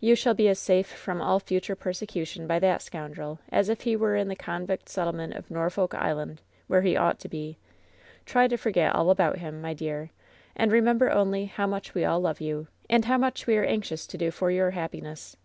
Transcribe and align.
You 0.00 0.16
shall 0.16 0.34
be 0.34 0.48
as 0.48 0.58
safe 0.58 0.88
from 0.88 1.20
all 1.22 1.38
future 1.38 1.76
persecution 1.76 2.48
by 2.48 2.58
that 2.58 2.82
scoundrel 2.82 3.38
as 3.52 3.68
if 3.68 3.82
he 3.82 3.94
were 3.94 4.16
in 4.16 4.26
the 4.26 4.34
convict 4.34 4.88
settlement 4.88 5.34
of 5.34 5.52
Norfolk 5.52 5.94
Island— 5.94 6.40
where 6.66 6.82
he 6.82 6.96
ought 6.96 7.20
to 7.20 7.28
be. 7.28 7.58
Try 8.26 8.48
to 8.48 8.56
forget 8.56 8.92
all 8.92 9.08
about 9.08 9.38
him, 9.38 9.60
my 9.60 9.74
dear, 9.74 10.10
and 10.56 10.72
remember 10.72 11.12
only 11.12 11.44
how 11.44 11.68
much 11.68 11.94
we 11.94 12.04
all 12.04 12.18
love 12.18 12.40
you, 12.40 12.66
and 12.90 13.04
how 13.04 13.18
much 13.18 13.46
we 13.46 13.56
are 13.56 13.62
anxious 13.64 14.04
to 14.08 14.18
do 14.18 14.32
for 14.32 14.50
your 14.50 14.70
happiness." 14.72 15.36